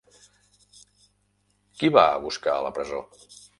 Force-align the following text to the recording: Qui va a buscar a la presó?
Qui 1.81 1.93
va 1.99 2.07
a 2.15 2.19
buscar 2.25 2.57
a 2.57 2.67
la 2.69 2.75
presó? 2.81 3.07